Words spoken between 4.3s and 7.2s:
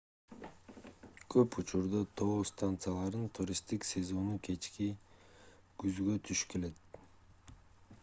кечки күзгө туш келет